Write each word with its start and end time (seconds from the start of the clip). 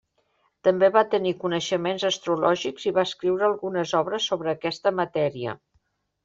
També 0.67 0.87
va 0.93 1.03
tenir 1.11 1.33
coneixements 1.43 2.05
astrològics 2.09 2.87
i 2.87 2.95
va 2.97 3.05
escriure 3.11 3.47
algunes 3.49 3.95
obres 4.01 4.27
sobre 4.33 4.53
aquesta 4.55 4.95
matèria. 5.03 5.55